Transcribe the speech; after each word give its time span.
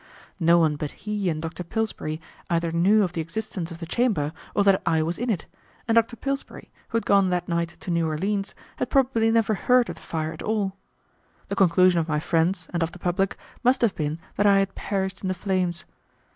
No 0.39 0.57
one 0.57 0.77
but 0.77 0.89
he 1.05 1.29
and 1.29 1.39
Dr. 1.39 1.63
Pillsbury 1.63 2.19
either 2.49 2.71
knew 2.71 3.03
of 3.03 3.13
the 3.13 3.21
existence 3.21 3.69
of 3.69 3.77
the 3.77 3.85
chamber 3.85 4.33
or 4.55 4.63
that 4.63 4.81
I 4.83 5.03
was 5.03 5.19
in 5.19 5.29
it, 5.29 5.45
and 5.87 5.93
Dr. 5.95 6.15
Pillsbury, 6.15 6.71
who 6.89 6.95
had 6.97 7.05
gone 7.05 7.29
that 7.29 7.47
night 7.47 7.77
to 7.81 7.91
New 7.91 8.07
Orleans, 8.07 8.55
had 8.77 8.89
probably 8.89 9.29
never 9.29 9.53
heard 9.53 9.89
of 9.89 9.97
the 9.97 10.01
fire 10.01 10.33
at 10.33 10.41
all. 10.41 10.75
The 11.49 11.55
conclusion 11.55 11.99
of 11.99 12.07
my 12.07 12.19
friends, 12.19 12.67
and 12.73 12.81
of 12.81 12.93
the 12.93 12.97
public, 12.97 13.37
must 13.63 13.81
have 13.81 13.93
been 13.93 14.17
that 14.37 14.47
I 14.47 14.57
had 14.57 14.73
perished 14.73 15.21
in 15.21 15.27
the 15.27 15.35
flames. 15.35 15.85